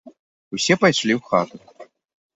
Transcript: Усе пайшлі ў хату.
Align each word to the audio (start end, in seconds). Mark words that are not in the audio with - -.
Усе 0.57 0.73
пайшлі 0.85 1.13
ў 1.15 1.21
хату. 1.31 1.55